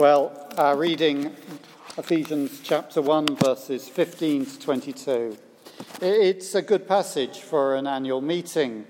Well, 0.00 0.32
our 0.56 0.78
reading, 0.78 1.36
Ephesians 1.98 2.62
chapter 2.62 3.02
1, 3.02 3.36
verses 3.36 3.86
15 3.86 4.46
to 4.46 4.58
22. 4.58 5.36
It's 6.00 6.54
a 6.54 6.62
good 6.62 6.88
passage 6.88 7.40
for 7.40 7.74
an 7.74 7.86
annual 7.86 8.22
meeting. 8.22 8.86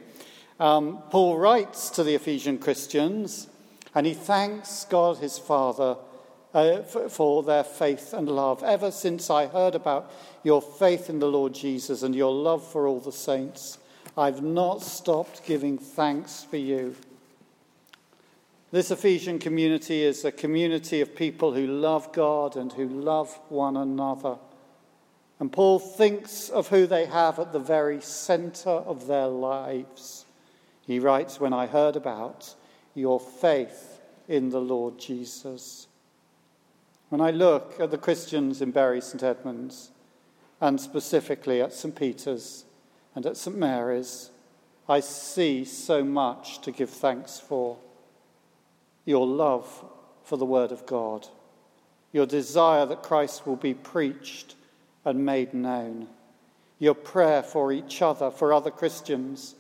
Um, 0.61 1.03
Paul 1.11 1.37
writes 1.37 1.91
to 1.91 2.05
the 2.05 2.15
Ephesian 2.15 2.59
Christians 2.59 3.49
and 3.93 4.07
he 4.07 4.15
thanks 4.15 4.87
God 4.89 5.17
his 5.17 5.37
Father 5.37 5.97
uh, 6.55 6.83
for, 6.83 7.09
for 7.09 7.43
their 7.43 7.65
faith 7.65 8.13
and 8.13 8.29
love. 8.29 8.63
Ever 8.63 8.93
since 8.93 9.31
I 9.31 9.49
heard 9.49 9.75
about 9.75 10.13
your 10.45 10.63
faith 10.63 11.11
in 11.11 11.19
the 11.19 11.27
Lord 11.27 11.55
Jesus 11.55 12.05
and 12.05 12.15
your 12.15 12.33
love 12.33 12.65
for 12.65 12.87
all 12.87 13.01
the 13.01 13.11
saints, 13.11 13.79
I've 14.17 14.45
not 14.45 14.81
stopped 14.81 15.45
giving 15.45 15.77
thanks 15.77 16.45
for 16.45 16.57
you. 16.57 16.95
This 18.73 18.93
Ephesian 18.93 19.41
community 19.41 20.05
is 20.05 20.25
a 20.25 20.31
community 20.31 21.01
of 21.01 21.17
people 21.17 21.53
who 21.53 21.67
love 21.67 22.13
God 22.13 22.57
and 22.57 22.73
who 22.73 22.89
love 22.89 23.37
one 23.49 23.77
another. 23.77 24.39
And 25.41 25.51
Paul 25.51 25.81
thinks 25.81 26.49
of 26.51 26.69
who 26.69 26.87
they 26.87 27.07
have 27.07 27.41
at 27.41 27.53
the 27.53 27.59
very 27.59 28.01
center 28.01 28.71
of 28.71 29.09
their 29.09 29.27
lives. 29.27 30.25
He 30.87 31.01
writes, 31.01 31.41
When 31.41 31.53
I 31.53 31.67
heard 31.67 31.97
about 31.97 32.55
your 32.95 33.19
faith 33.19 34.01
in 34.29 34.51
the 34.51 34.61
Lord 34.61 34.99
Jesus. 34.99 35.89
When 37.09 37.21
I 37.21 37.33
look 37.33 37.75
at 37.81 37.91
the 37.91 37.99
Christians 37.99 38.63
in 38.63 38.71
Bury 38.71 39.01
St 39.01 39.23
Edmunds, 39.23 39.91
and 40.61 40.81
specifically 40.81 41.61
at 41.61 41.73
St 41.73 41.97
Peter's 41.97 42.65
and 43.17 43.27
at 43.27 43.37
St 43.37 43.57
Mary's, 43.57 44.31
I 44.89 45.01
see 45.01 45.65
so 45.65 46.05
much 46.05 46.61
to 46.61 46.71
give 46.71 46.91
thanks 46.91 47.41
for 47.41 47.77
your 49.05 49.27
love 49.27 49.85
for 50.23 50.37
the 50.37 50.47
Word 50.47 50.73
of 50.73 50.87
God, 50.87 51.27
your 52.13 52.27
desire 52.27 52.87
that 52.87 53.03
Christ 53.03 53.47
will 53.47 53.57
be 53.57 53.75
preached 53.75 54.55
and 55.05 55.25
made 55.25 55.55
known, 55.55 56.09
your 56.79 56.95
prayer 56.95 57.43
for 57.43 57.73
each 57.73 58.03
other, 58.03 58.31
for 58.31 58.53
other 58.53 58.71
Christians, 58.71 59.55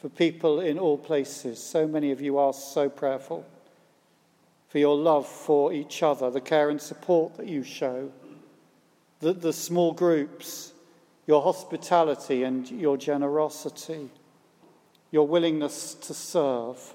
for 0.00 0.08
people 0.08 0.60
in 0.60 0.78
all 0.78 0.98
places. 0.98 1.62
So 1.62 1.86
many 1.86 2.12
of 2.12 2.20
you 2.20 2.38
are 2.38 2.52
so 2.52 2.88
prayerful. 2.88 3.44
For 4.68 4.78
your 4.78 4.96
love 4.96 5.26
for 5.26 5.72
each 5.72 6.02
other, 6.02 6.30
the 6.30 6.40
care 6.40 6.68
and 6.68 6.80
support 6.80 7.36
that 7.38 7.48
you 7.48 7.62
show, 7.62 8.12
the, 9.20 9.32
the 9.32 9.52
small 9.52 9.92
groups, 9.92 10.72
your 11.26 11.42
hospitality 11.42 12.42
and 12.42 12.70
your 12.70 12.96
generosity, 12.96 14.10
your 15.10 15.26
willingness 15.26 15.94
to 15.94 16.14
serve 16.14 16.94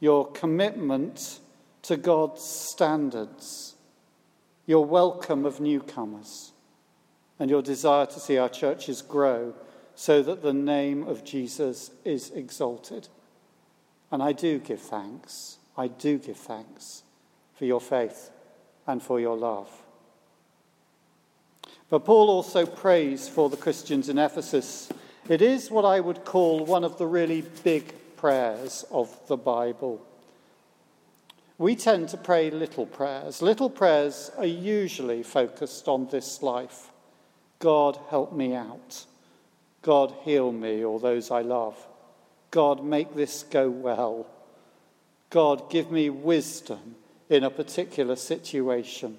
your 0.00 0.30
commitment 0.32 1.38
to 1.82 1.96
God's 1.96 2.42
standards, 2.42 3.74
your 4.66 4.84
welcome 4.84 5.44
of 5.44 5.60
newcomers, 5.60 6.52
and 7.38 7.50
your 7.50 7.62
desire 7.62 8.06
to 8.06 8.20
see 8.20 8.38
our 8.38 8.48
churches 8.48 9.02
grow 9.02 9.54
so 9.94 10.22
that 10.22 10.42
the 10.42 10.52
name 10.52 11.06
of 11.06 11.24
Jesus 11.24 11.90
is 12.04 12.30
exalted. 12.30 13.08
And 14.10 14.22
I 14.22 14.32
do 14.32 14.58
give 14.58 14.80
thanks. 14.80 15.58
I 15.76 15.88
do 15.88 16.18
give 16.18 16.36
thanks 16.36 17.02
for 17.54 17.66
your 17.66 17.80
faith 17.80 18.30
and 18.86 19.02
for 19.02 19.20
your 19.20 19.36
love. 19.36 19.68
But 21.90 22.04
Paul 22.04 22.30
also 22.30 22.66
prays 22.66 23.28
for 23.28 23.50
the 23.50 23.56
Christians 23.56 24.08
in 24.08 24.18
Ephesus. 24.18 24.88
It 25.28 25.42
is 25.42 25.70
what 25.70 25.84
I 25.84 26.00
would 26.00 26.24
call 26.24 26.64
one 26.64 26.84
of 26.84 26.98
the 26.98 27.06
really 27.06 27.42
big 27.62 27.92
prayers 28.20 28.84
of 28.90 29.08
the 29.28 29.36
Bible. 29.36 29.98
We 31.56 31.74
tend 31.74 32.10
to 32.10 32.18
pray 32.18 32.50
little 32.50 32.84
prayers. 32.84 33.40
Little 33.40 33.70
prayers 33.70 34.30
are 34.36 34.44
usually 34.44 35.22
focused 35.22 35.88
on 35.88 36.06
this 36.08 36.42
life 36.42 36.90
God, 37.58 37.98
help 38.08 38.32
me 38.32 38.54
out. 38.54 39.04
God, 39.82 40.14
heal 40.22 40.50
me 40.50 40.82
or 40.82 40.98
those 40.98 41.30
I 41.30 41.42
love. 41.42 41.76
God, 42.50 42.82
make 42.82 43.14
this 43.14 43.42
go 43.42 43.68
well. 43.68 44.26
God, 45.28 45.70
give 45.70 45.90
me 45.90 46.10
wisdom 46.10 46.96
in 47.28 47.44
a 47.44 47.50
particular 47.50 48.16
situation. 48.16 49.18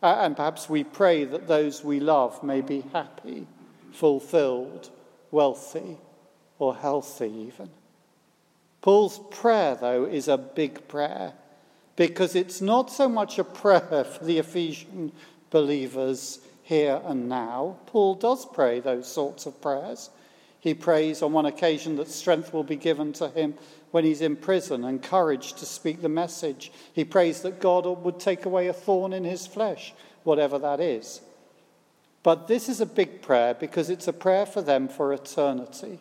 And 0.00 0.36
perhaps 0.36 0.68
we 0.68 0.84
pray 0.84 1.24
that 1.24 1.48
those 1.48 1.82
we 1.82 1.98
love 1.98 2.42
may 2.42 2.60
be 2.60 2.84
happy, 2.92 3.46
fulfilled, 3.92 4.90
wealthy, 5.32 5.98
or 6.58 6.76
healthy, 6.76 7.32
even. 7.48 7.70
Paul's 8.80 9.20
prayer, 9.30 9.74
though, 9.74 10.04
is 10.04 10.28
a 10.28 10.38
big 10.38 10.86
prayer 10.88 11.32
because 11.96 12.34
it's 12.34 12.60
not 12.60 12.90
so 12.90 13.08
much 13.08 13.38
a 13.38 13.44
prayer 13.44 14.04
for 14.04 14.24
the 14.24 14.38
Ephesian 14.38 15.12
believers 15.50 16.38
here 16.62 17.00
and 17.06 17.28
now. 17.28 17.76
Paul 17.86 18.14
does 18.14 18.46
pray 18.46 18.80
those 18.80 19.10
sorts 19.10 19.46
of 19.46 19.60
prayers. 19.60 20.10
He 20.60 20.74
prays 20.74 21.22
on 21.22 21.32
one 21.32 21.46
occasion 21.46 21.96
that 21.96 22.08
strength 22.08 22.52
will 22.52 22.64
be 22.64 22.76
given 22.76 23.12
to 23.14 23.28
him 23.28 23.54
when 23.90 24.04
he's 24.04 24.20
in 24.20 24.36
prison 24.36 24.84
and 24.84 25.02
courage 25.02 25.54
to 25.54 25.64
speak 25.64 26.02
the 26.02 26.08
message. 26.08 26.70
He 26.92 27.04
prays 27.04 27.42
that 27.42 27.60
God 27.60 27.86
would 27.86 28.20
take 28.20 28.44
away 28.44 28.68
a 28.68 28.72
thorn 28.72 29.12
in 29.12 29.24
his 29.24 29.46
flesh, 29.46 29.94
whatever 30.24 30.58
that 30.58 30.80
is. 30.80 31.20
But 32.22 32.48
this 32.48 32.68
is 32.68 32.80
a 32.80 32.86
big 32.86 33.22
prayer 33.22 33.54
because 33.54 33.88
it's 33.90 34.08
a 34.08 34.12
prayer 34.12 34.44
for 34.44 34.60
them 34.60 34.88
for 34.88 35.12
eternity. 35.12 36.00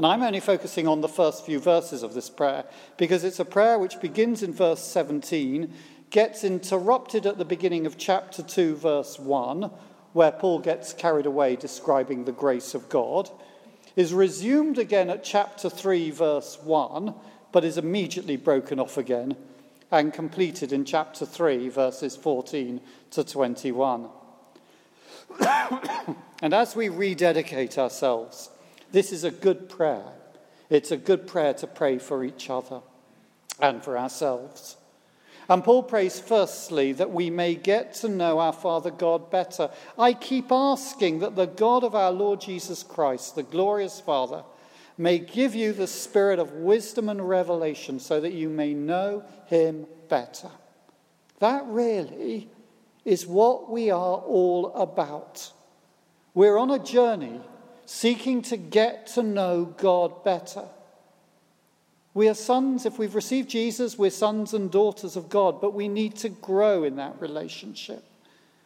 And 0.00 0.06
I'm 0.06 0.22
only 0.22 0.40
focusing 0.40 0.88
on 0.88 1.02
the 1.02 1.10
first 1.10 1.44
few 1.44 1.58
verses 1.58 2.02
of 2.02 2.14
this 2.14 2.30
prayer 2.30 2.64
because 2.96 3.22
it's 3.22 3.38
a 3.38 3.44
prayer 3.44 3.78
which 3.78 4.00
begins 4.00 4.42
in 4.42 4.54
verse 4.54 4.80
17, 4.80 5.74
gets 6.08 6.42
interrupted 6.42 7.26
at 7.26 7.36
the 7.36 7.44
beginning 7.44 7.84
of 7.84 7.98
chapter 7.98 8.42
2, 8.42 8.76
verse 8.76 9.18
1, 9.18 9.70
where 10.14 10.32
Paul 10.32 10.60
gets 10.60 10.94
carried 10.94 11.26
away 11.26 11.54
describing 11.54 12.24
the 12.24 12.32
grace 12.32 12.72
of 12.74 12.88
God, 12.88 13.28
is 13.94 14.14
resumed 14.14 14.78
again 14.78 15.10
at 15.10 15.22
chapter 15.22 15.68
3, 15.68 16.10
verse 16.12 16.58
1, 16.62 17.14
but 17.52 17.62
is 17.62 17.76
immediately 17.76 18.38
broken 18.38 18.80
off 18.80 18.96
again 18.96 19.36
and 19.90 20.14
completed 20.14 20.72
in 20.72 20.86
chapter 20.86 21.26
3, 21.26 21.68
verses 21.68 22.16
14 22.16 22.80
to 23.10 23.22
21. 23.22 24.08
and 26.40 26.54
as 26.54 26.74
we 26.74 26.88
rededicate 26.88 27.76
ourselves, 27.76 28.48
this 28.92 29.12
is 29.12 29.24
a 29.24 29.30
good 29.30 29.68
prayer. 29.68 30.04
It's 30.68 30.90
a 30.90 30.96
good 30.96 31.26
prayer 31.26 31.54
to 31.54 31.66
pray 31.66 31.98
for 31.98 32.24
each 32.24 32.48
other 32.48 32.80
and 33.60 33.82
for 33.82 33.98
ourselves. 33.98 34.76
And 35.48 35.64
Paul 35.64 35.82
prays 35.82 36.20
firstly 36.20 36.92
that 36.92 37.10
we 37.10 37.28
may 37.28 37.56
get 37.56 37.94
to 37.94 38.08
know 38.08 38.38
our 38.38 38.52
Father 38.52 38.92
God 38.92 39.32
better. 39.32 39.68
I 39.98 40.12
keep 40.12 40.52
asking 40.52 41.18
that 41.18 41.34
the 41.34 41.46
God 41.46 41.82
of 41.82 41.96
our 41.96 42.12
Lord 42.12 42.40
Jesus 42.40 42.84
Christ, 42.84 43.34
the 43.34 43.42
glorious 43.42 44.00
Father, 44.00 44.44
may 44.96 45.18
give 45.18 45.56
you 45.56 45.72
the 45.72 45.88
spirit 45.88 46.38
of 46.38 46.52
wisdom 46.52 47.08
and 47.08 47.28
revelation 47.28 47.98
so 47.98 48.20
that 48.20 48.32
you 48.32 48.48
may 48.48 48.74
know 48.74 49.24
him 49.46 49.86
better. 50.08 50.50
That 51.40 51.64
really 51.66 52.48
is 53.04 53.26
what 53.26 53.70
we 53.70 53.90
are 53.90 54.18
all 54.18 54.72
about. 54.74 55.50
We're 56.32 56.58
on 56.58 56.70
a 56.70 56.78
journey 56.78 57.40
seeking 57.90 58.40
to 58.40 58.56
get 58.56 59.08
to 59.08 59.20
know 59.20 59.64
God 59.64 60.22
better. 60.22 60.62
We 62.14 62.28
are 62.28 62.34
sons, 62.34 62.86
if 62.86 63.00
we've 63.00 63.16
received 63.16 63.50
Jesus, 63.50 63.98
we're 63.98 64.10
sons 64.10 64.54
and 64.54 64.70
daughters 64.70 65.16
of 65.16 65.28
God, 65.28 65.60
but 65.60 65.74
we 65.74 65.88
need 65.88 66.14
to 66.18 66.28
grow 66.28 66.84
in 66.84 66.94
that 66.96 67.20
relationship 67.20 68.04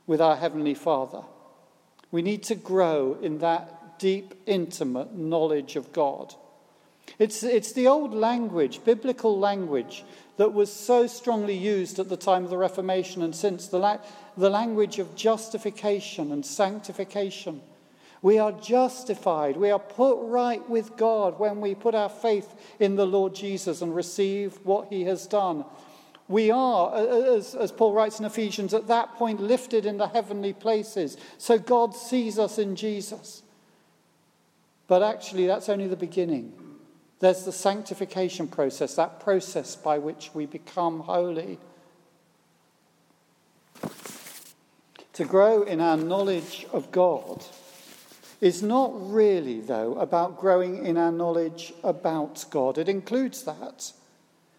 with 0.06 0.20
our 0.20 0.36
Heavenly 0.36 0.74
Father. 0.74 1.22
We 2.10 2.20
need 2.20 2.42
to 2.44 2.54
grow 2.54 3.16
in 3.22 3.38
that 3.38 3.98
deep, 3.98 4.34
intimate 4.44 5.14
knowledge 5.14 5.76
of 5.76 5.90
God. 5.94 6.34
It's, 7.18 7.42
it's 7.42 7.72
the 7.72 7.86
old 7.86 8.12
language, 8.12 8.84
biblical 8.84 9.38
language, 9.38 10.04
that 10.36 10.52
was 10.52 10.70
so 10.70 11.06
strongly 11.06 11.56
used 11.56 11.98
at 11.98 12.10
the 12.10 12.18
time 12.18 12.44
of 12.44 12.50
the 12.50 12.58
Reformation 12.58 13.22
and 13.22 13.34
since 13.34 13.68
the, 13.68 13.78
la- 13.78 14.04
the 14.36 14.50
language 14.50 14.98
of 14.98 15.16
justification 15.16 16.30
and 16.30 16.44
sanctification. 16.44 17.62
We 18.24 18.38
are 18.38 18.52
justified. 18.52 19.58
We 19.58 19.70
are 19.70 19.78
put 19.78 20.16
right 20.30 20.66
with 20.70 20.96
God 20.96 21.38
when 21.38 21.60
we 21.60 21.74
put 21.74 21.94
our 21.94 22.08
faith 22.08 22.54
in 22.80 22.96
the 22.96 23.06
Lord 23.06 23.34
Jesus 23.34 23.82
and 23.82 23.94
receive 23.94 24.54
what 24.64 24.88
he 24.88 25.04
has 25.04 25.26
done. 25.26 25.66
We 26.26 26.50
are, 26.50 26.96
as, 26.96 27.54
as 27.54 27.70
Paul 27.70 27.92
writes 27.92 28.20
in 28.20 28.24
Ephesians, 28.24 28.72
at 28.72 28.86
that 28.86 29.16
point 29.16 29.42
lifted 29.42 29.84
in 29.84 29.98
the 29.98 30.08
heavenly 30.08 30.54
places. 30.54 31.18
So 31.36 31.58
God 31.58 31.94
sees 31.94 32.38
us 32.38 32.58
in 32.58 32.76
Jesus. 32.76 33.42
But 34.86 35.02
actually, 35.02 35.46
that's 35.46 35.68
only 35.68 35.86
the 35.86 35.94
beginning. 35.94 36.54
There's 37.20 37.44
the 37.44 37.52
sanctification 37.52 38.48
process, 38.48 38.94
that 38.94 39.20
process 39.20 39.76
by 39.76 39.98
which 39.98 40.30
we 40.32 40.46
become 40.46 41.00
holy. 41.00 41.58
To 45.12 45.26
grow 45.26 45.62
in 45.62 45.82
our 45.82 45.98
knowledge 45.98 46.64
of 46.72 46.90
God 46.90 47.44
is 48.40 48.62
not 48.62 48.90
really, 49.10 49.60
though, 49.60 49.94
about 49.94 50.38
growing 50.38 50.84
in 50.84 50.96
our 50.96 51.12
knowledge 51.12 51.72
about 51.82 52.44
God. 52.50 52.78
It 52.78 52.88
includes 52.88 53.44
that. 53.44 53.92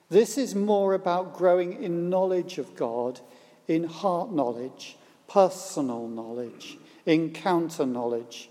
This 0.09 0.37
is 0.37 0.55
more 0.55 0.93
about 0.93 1.35
growing 1.35 1.81
in 1.83 2.09
knowledge 2.09 2.57
of 2.57 2.75
God, 2.75 3.19
in 3.67 3.83
heart 3.83 4.31
knowledge, 4.31 4.97
personal 5.27 6.07
knowledge, 6.07 6.77
encounter 7.05 7.85
knowledge. 7.85 8.49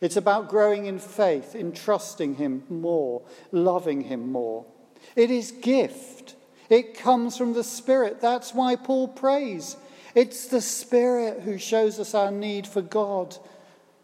It's 0.00 0.16
about 0.16 0.48
growing 0.48 0.86
in 0.86 0.98
faith, 0.98 1.54
in 1.54 1.72
trusting 1.72 2.36
Him 2.36 2.64
more, 2.68 3.22
loving 3.50 4.02
Him 4.02 4.32
more. 4.32 4.64
It 5.14 5.30
is 5.30 5.52
gift. 5.52 6.34
It 6.68 6.98
comes 6.98 7.36
from 7.36 7.52
the 7.52 7.64
Spirit. 7.64 8.20
That's 8.20 8.54
why 8.54 8.76
Paul 8.76 9.08
prays. 9.08 9.76
It's 10.14 10.46
the 10.46 10.60
Spirit 10.60 11.42
who 11.42 11.58
shows 11.58 11.98
us 11.98 12.14
our 12.14 12.30
need 12.30 12.66
for 12.66 12.82
God 12.82 13.36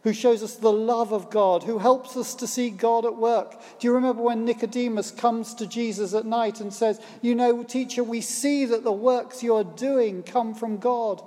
who 0.09 0.15
shows 0.15 0.43
us 0.43 0.55
the 0.55 0.73
love 0.73 1.13
of 1.13 1.29
God, 1.29 1.65
who 1.65 1.77
helps 1.77 2.17
us 2.17 2.35
to 2.37 2.47
see 2.47 2.71
God 2.71 3.05
at 3.05 3.17
work. 3.17 3.61
Do 3.79 3.87
you 3.87 3.93
remember 3.93 4.23
when 4.23 4.47
Nicodemus 4.47 5.11
comes 5.11 5.53
to 5.57 5.67
Jesus 5.67 6.15
at 6.15 6.25
night 6.25 6.63
and 6.63 6.73
says, 6.73 6.99
You 7.21 7.35
know, 7.35 7.63
teacher, 7.63 8.03
we 8.03 8.23
see 8.23 8.65
that 8.65 8.85
the 8.85 8.91
works 8.91 9.43
you're 9.43 9.65
doing 9.65 10.23
come 10.23 10.55
from 10.55 10.79
God? 10.79 11.23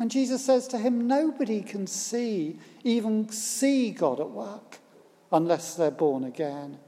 And 0.00 0.10
Jesus 0.10 0.44
says 0.44 0.66
to 0.68 0.78
him, 0.78 1.06
Nobody 1.06 1.62
can 1.62 1.86
see, 1.86 2.58
even 2.82 3.28
see 3.28 3.92
God 3.92 4.18
at 4.18 4.30
work, 4.30 4.78
unless 5.30 5.76
they're 5.76 5.92
born 5.92 6.24
again. 6.24 6.80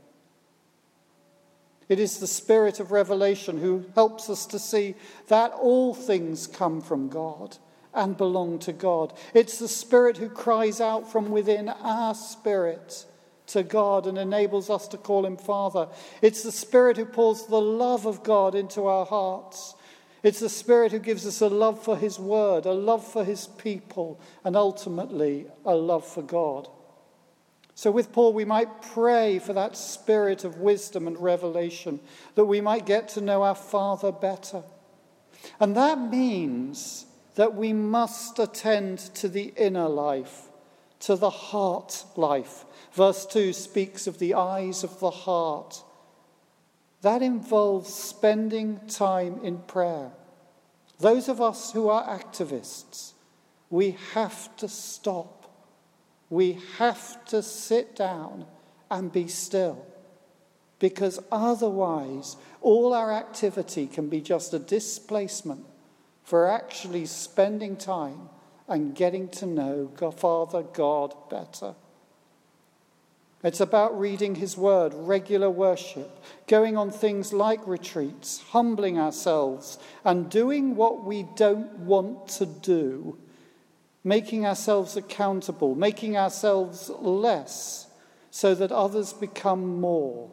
It 1.88 2.00
is 2.00 2.18
the 2.18 2.26
Spirit 2.26 2.80
of 2.80 2.90
revelation 2.90 3.56
who 3.58 3.84
helps 3.94 4.28
us 4.28 4.46
to 4.46 4.58
see 4.58 4.96
that 5.28 5.52
all 5.52 5.94
things 5.94 6.48
come 6.48 6.80
from 6.80 7.08
God 7.08 7.56
and 7.94 8.16
belong 8.16 8.58
to 8.60 8.72
God. 8.72 9.12
It's 9.34 9.58
the 9.58 9.68
Spirit 9.68 10.16
who 10.16 10.28
cries 10.28 10.80
out 10.80 11.10
from 11.10 11.30
within 11.30 11.68
our 11.68 12.14
spirit 12.14 13.04
to 13.48 13.62
God 13.62 14.06
and 14.06 14.16
enables 14.16 14.70
us 14.70 14.88
to 14.88 14.96
call 14.96 15.26
Him 15.26 15.36
Father. 15.36 15.88
It's 16.22 16.42
the 16.42 16.52
Spirit 16.52 16.96
who 16.96 17.04
pours 17.04 17.46
the 17.46 17.60
love 17.60 18.06
of 18.06 18.22
God 18.22 18.54
into 18.54 18.86
our 18.86 19.04
hearts. 19.04 19.74
It's 20.22 20.40
the 20.40 20.48
Spirit 20.48 20.92
who 20.92 20.98
gives 20.98 21.26
us 21.26 21.40
a 21.40 21.48
love 21.48 21.82
for 21.82 21.96
His 21.96 22.18
Word, 22.18 22.66
a 22.66 22.72
love 22.72 23.06
for 23.06 23.24
His 23.24 23.46
people, 23.46 24.20
and 24.44 24.56
ultimately 24.56 25.46
a 25.64 25.74
love 25.74 26.06
for 26.06 26.22
God. 26.22 26.68
So, 27.74 27.90
with 27.90 28.12
Paul, 28.12 28.34
we 28.34 28.44
might 28.44 28.82
pray 28.82 29.38
for 29.38 29.54
that 29.54 29.74
spirit 29.74 30.44
of 30.44 30.58
wisdom 30.58 31.06
and 31.06 31.18
revelation, 31.18 31.98
that 32.34 32.44
we 32.44 32.60
might 32.60 32.84
get 32.84 33.08
to 33.10 33.22
know 33.22 33.42
our 33.42 33.54
Father 33.54 34.12
better. 34.12 34.62
And 35.58 35.74
that 35.76 35.98
means 35.98 37.06
that 37.40 37.54
we 37.54 37.72
must 37.72 38.38
attend 38.38 38.98
to 38.98 39.26
the 39.26 39.54
inner 39.56 39.88
life, 39.88 40.50
to 40.98 41.16
the 41.16 41.30
heart 41.30 42.04
life. 42.14 42.66
Verse 42.92 43.24
2 43.24 43.54
speaks 43.54 44.06
of 44.06 44.18
the 44.18 44.34
eyes 44.34 44.84
of 44.84 45.00
the 45.00 45.10
heart. 45.10 45.82
That 47.00 47.22
involves 47.22 47.94
spending 47.94 48.78
time 48.88 49.40
in 49.42 49.56
prayer. 49.60 50.10
Those 50.98 51.30
of 51.30 51.40
us 51.40 51.72
who 51.72 51.88
are 51.88 52.06
activists, 52.06 53.12
we 53.70 53.96
have 54.12 54.54
to 54.58 54.68
stop. 54.68 55.50
We 56.28 56.58
have 56.76 57.24
to 57.28 57.42
sit 57.42 57.96
down 57.96 58.44
and 58.90 59.10
be 59.10 59.28
still. 59.28 59.86
Because 60.78 61.18
otherwise, 61.32 62.36
all 62.60 62.92
our 62.92 63.10
activity 63.10 63.86
can 63.86 64.10
be 64.10 64.20
just 64.20 64.52
a 64.52 64.58
displacement 64.58 65.69
for 66.30 66.46
actually 66.46 67.04
spending 67.06 67.74
time 67.74 68.28
and 68.68 68.94
getting 68.94 69.28
to 69.28 69.44
know 69.44 69.90
Father 70.16 70.62
God 70.62 71.12
better. 71.28 71.74
It's 73.42 73.58
about 73.58 73.98
reading 73.98 74.36
His 74.36 74.56
Word, 74.56 74.94
regular 74.94 75.50
worship, 75.50 76.22
going 76.46 76.76
on 76.76 76.92
things 76.92 77.32
like 77.32 77.66
retreats, 77.66 78.44
humbling 78.50 78.96
ourselves, 78.96 79.80
and 80.04 80.30
doing 80.30 80.76
what 80.76 81.02
we 81.02 81.24
don't 81.34 81.72
want 81.80 82.28
to 82.28 82.46
do, 82.46 83.18
making 84.04 84.46
ourselves 84.46 84.96
accountable, 84.96 85.74
making 85.74 86.16
ourselves 86.16 86.90
less 86.90 87.88
so 88.30 88.54
that 88.54 88.70
others 88.70 89.12
become 89.12 89.80
more. 89.80 90.30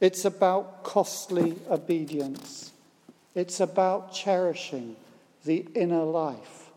It's 0.00 0.24
about 0.24 0.82
costly 0.82 1.56
obedience, 1.68 2.72
it's 3.34 3.60
about 3.60 4.14
cherishing 4.14 4.96
the 5.46 5.66
inner 5.74 6.04
life, 6.04 6.70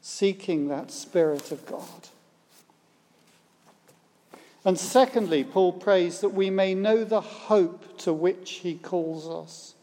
seeking 0.00 0.68
that 0.68 0.90
Spirit 0.90 1.52
of 1.52 1.64
God. 1.66 2.08
And 4.64 4.76
secondly, 4.76 5.44
Paul 5.44 5.74
prays 5.74 6.20
that 6.20 6.30
we 6.30 6.50
may 6.50 6.74
know 6.74 7.04
the 7.04 7.20
hope 7.20 7.98
to 7.98 8.12
which 8.12 8.50
he 8.50 8.74
calls 8.74 9.28
us. 9.28 9.74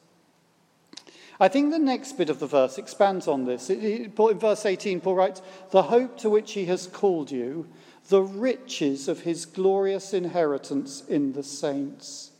I 1.39 1.47
think 1.47 1.71
the 1.71 1.79
next 1.79 2.17
bit 2.17 2.29
of 2.29 2.39
the 2.39 2.47
verse 2.47 2.77
expands 2.77 3.27
on 3.27 3.45
this. 3.45 3.69
In 3.69 4.11
verse 4.11 4.65
18, 4.65 4.99
Paul 4.99 5.15
writes, 5.15 5.41
The 5.71 5.83
hope 5.83 6.17
to 6.19 6.29
which 6.29 6.51
he 6.51 6.65
has 6.65 6.87
called 6.87 7.31
you, 7.31 7.67
the 8.09 8.21
riches 8.21 9.07
of 9.07 9.21
his 9.21 9.45
glorious 9.45 10.13
inheritance 10.13 11.03
in 11.07 11.31
the 11.31 11.43
saints. 11.43 12.32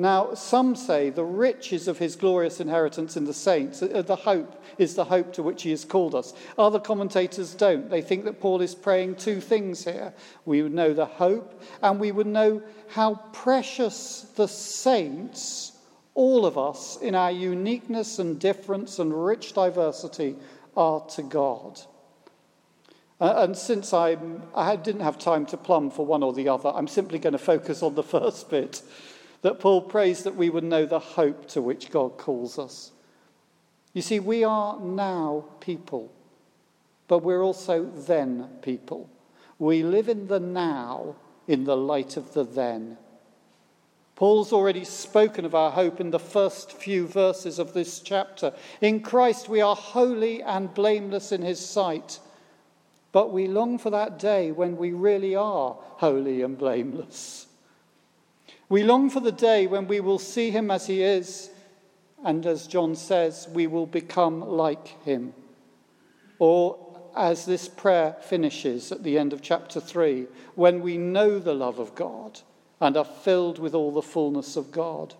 Now, 0.00 0.34
some 0.34 0.76
say 0.76 1.10
the 1.10 1.24
riches 1.24 1.88
of 1.88 1.98
his 1.98 2.14
glorious 2.14 2.60
inheritance 2.60 3.16
in 3.16 3.24
the 3.24 3.34
saints, 3.34 3.82
uh, 3.82 4.00
the 4.02 4.14
hope, 4.14 4.62
is 4.78 4.94
the 4.94 5.04
hope 5.04 5.32
to 5.32 5.42
which 5.42 5.64
he 5.64 5.70
has 5.70 5.84
called 5.84 6.14
us. 6.14 6.34
Other 6.56 6.78
commentators 6.78 7.52
don't. 7.52 7.90
They 7.90 8.00
think 8.00 8.24
that 8.24 8.40
Paul 8.40 8.62
is 8.62 8.76
praying 8.76 9.16
two 9.16 9.40
things 9.40 9.82
here. 9.84 10.14
We 10.44 10.62
would 10.62 10.72
know 10.72 10.94
the 10.94 11.04
hope, 11.04 11.60
and 11.82 11.98
we 11.98 12.12
would 12.12 12.28
know 12.28 12.62
how 12.86 13.16
precious 13.32 14.20
the 14.36 14.46
saints, 14.46 15.72
all 16.14 16.46
of 16.46 16.56
us, 16.56 16.96
in 17.02 17.16
our 17.16 17.32
uniqueness 17.32 18.20
and 18.20 18.38
difference 18.38 19.00
and 19.00 19.26
rich 19.26 19.52
diversity, 19.52 20.36
are 20.76 21.00
to 21.08 21.22
God. 21.24 21.80
Uh, 23.20 23.34
and 23.38 23.58
since 23.58 23.92
I'm, 23.92 24.44
I 24.54 24.76
didn't 24.76 25.00
have 25.00 25.18
time 25.18 25.44
to 25.46 25.56
plumb 25.56 25.90
for 25.90 26.06
one 26.06 26.22
or 26.22 26.32
the 26.32 26.48
other, 26.50 26.68
I'm 26.68 26.86
simply 26.86 27.18
going 27.18 27.32
to 27.32 27.38
focus 27.38 27.82
on 27.82 27.96
the 27.96 28.02
first 28.04 28.48
bit 28.48 28.80
that 29.42 29.60
Paul 29.60 29.82
prays 29.82 30.24
that 30.24 30.34
we 30.34 30.50
would 30.50 30.64
know 30.64 30.86
the 30.86 30.98
hope 30.98 31.46
to 31.48 31.62
which 31.62 31.90
God 31.90 32.16
calls 32.18 32.58
us. 32.58 32.92
You 33.92 34.02
see, 34.02 34.20
we 34.20 34.44
are 34.44 34.78
now 34.80 35.44
people, 35.60 36.12
but 37.06 37.20
we're 37.20 37.42
also 37.42 37.84
then 37.84 38.48
people. 38.62 39.08
We 39.58 39.82
live 39.82 40.08
in 40.08 40.28
the 40.28 40.40
now 40.40 41.16
in 41.48 41.64
the 41.64 41.76
light 41.76 42.16
of 42.16 42.34
the 42.34 42.44
then. 42.44 42.98
Paul's 44.14 44.52
already 44.52 44.84
spoken 44.84 45.44
of 45.44 45.54
our 45.54 45.70
hope 45.70 46.00
in 46.00 46.10
the 46.10 46.18
first 46.18 46.72
few 46.72 47.06
verses 47.06 47.58
of 47.58 47.72
this 47.72 48.00
chapter. 48.00 48.52
In 48.80 49.00
Christ, 49.00 49.48
we 49.48 49.60
are 49.60 49.76
holy 49.76 50.42
and 50.42 50.74
blameless 50.74 51.32
in 51.32 51.42
his 51.42 51.64
sight, 51.64 52.18
but 53.12 53.32
we 53.32 53.46
long 53.46 53.78
for 53.78 53.90
that 53.90 54.18
day 54.18 54.52
when 54.52 54.76
we 54.76 54.92
really 54.92 55.34
are 55.34 55.76
holy 55.80 56.42
and 56.42 56.58
blameless. 56.58 57.47
We 58.68 58.82
long 58.82 59.08
for 59.08 59.20
the 59.20 59.32
day 59.32 59.66
when 59.66 59.88
we 59.88 60.00
will 60.00 60.18
see 60.18 60.50
him 60.50 60.70
as 60.70 60.86
he 60.86 61.02
is, 61.02 61.50
and 62.24 62.44
as 62.44 62.66
John 62.66 62.94
says, 62.96 63.48
we 63.52 63.66
will 63.66 63.86
become 63.86 64.40
like 64.40 64.88
him. 65.04 65.32
Or, 66.38 66.78
as 67.16 67.46
this 67.46 67.68
prayer 67.68 68.16
finishes 68.20 68.92
at 68.92 69.02
the 69.02 69.18
end 69.18 69.32
of 69.32 69.42
chapter 69.42 69.80
3, 69.80 70.26
when 70.54 70.82
we 70.82 70.98
know 70.98 71.38
the 71.38 71.54
love 71.54 71.78
of 71.78 71.94
God 71.94 72.40
and 72.80 72.96
are 72.96 73.04
filled 73.04 73.58
with 73.58 73.74
all 73.74 73.92
the 73.92 74.02
fullness 74.02 74.56
of 74.56 74.70
God. 74.70 75.14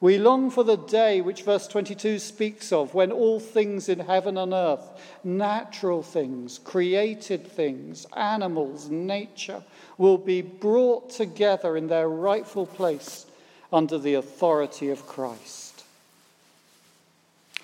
We 0.00 0.18
long 0.18 0.50
for 0.50 0.62
the 0.62 0.76
day 0.76 1.22
which 1.22 1.42
verse 1.42 1.66
22 1.66 2.18
speaks 2.18 2.70
of, 2.70 2.92
when 2.92 3.10
all 3.10 3.40
things 3.40 3.88
in 3.88 4.00
heaven 4.00 4.36
and 4.36 4.52
earth, 4.52 4.86
natural 5.24 6.02
things, 6.02 6.58
created 6.58 7.46
things, 7.46 8.06
animals, 8.14 8.90
nature, 8.90 9.62
will 9.96 10.18
be 10.18 10.42
brought 10.42 11.08
together 11.10 11.78
in 11.78 11.86
their 11.86 12.08
rightful 12.08 12.66
place 12.66 13.24
under 13.72 13.96
the 13.98 14.14
authority 14.14 14.90
of 14.90 15.06
Christ. 15.06 15.84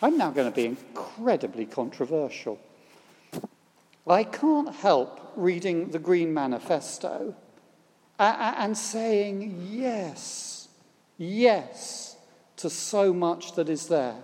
I'm 0.00 0.16
now 0.16 0.30
going 0.30 0.50
to 0.50 0.56
be 0.56 0.64
incredibly 0.64 1.66
controversial. 1.66 2.58
I 4.06 4.24
can't 4.24 4.74
help 4.74 5.32
reading 5.36 5.90
the 5.90 5.98
Green 5.98 6.32
Manifesto 6.32 7.34
and 8.18 8.76
saying 8.76 9.68
yes, 9.70 10.68
yes 11.18 12.11
to 12.62 12.70
so 12.70 13.12
much 13.12 13.54
that 13.54 13.68
is 13.68 13.88
there. 13.88 14.16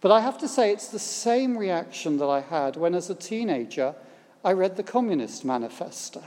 But 0.00 0.10
I 0.10 0.20
have 0.20 0.38
to 0.38 0.48
say, 0.48 0.72
it's 0.72 0.88
the 0.88 0.98
same 0.98 1.56
reaction 1.56 2.18
that 2.18 2.26
I 2.26 2.40
had 2.40 2.76
when, 2.76 2.94
as 2.94 3.08
a 3.08 3.14
teenager, 3.14 3.94
I 4.44 4.52
read 4.52 4.76
the 4.76 4.82
Communist 4.82 5.44
Manifesto, 5.44 6.22